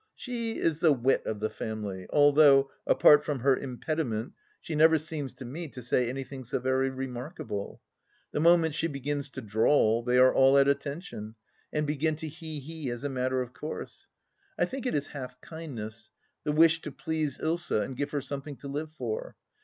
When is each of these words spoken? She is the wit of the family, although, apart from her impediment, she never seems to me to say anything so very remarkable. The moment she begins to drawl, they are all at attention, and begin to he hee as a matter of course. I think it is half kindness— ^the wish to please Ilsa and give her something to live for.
She 0.15 0.57
is 0.57 0.79
the 0.79 0.93
wit 0.93 1.27
of 1.27 1.39
the 1.41 1.49
family, 1.51 2.07
although, 2.09 2.71
apart 2.87 3.23
from 3.23 3.41
her 3.41 3.55
impediment, 3.55 4.33
she 4.59 4.73
never 4.73 4.97
seems 4.97 5.31
to 5.35 5.45
me 5.45 5.67
to 5.67 5.81
say 5.83 6.09
anything 6.09 6.43
so 6.43 6.57
very 6.57 6.89
remarkable. 6.89 7.83
The 8.31 8.39
moment 8.39 8.73
she 8.73 8.87
begins 8.87 9.29
to 9.29 9.41
drawl, 9.41 10.01
they 10.01 10.17
are 10.17 10.33
all 10.33 10.57
at 10.57 10.67
attention, 10.67 11.35
and 11.71 11.85
begin 11.85 12.15
to 12.15 12.27
he 12.27 12.59
hee 12.59 12.89
as 12.89 13.03
a 13.03 13.09
matter 13.09 13.43
of 13.43 13.53
course. 13.53 14.07
I 14.57 14.65
think 14.65 14.87
it 14.87 14.95
is 14.95 15.05
half 15.05 15.39
kindness— 15.39 16.09
^the 16.47 16.55
wish 16.55 16.81
to 16.81 16.91
please 16.91 17.37
Ilsa 17.37 17.83
and 17.83 17.95
give 17.95 18.09
her 18.09 18.21
something 18.21 18.55
to 18.55 18.67
live 18.67 18.91
for. 18.91 19.35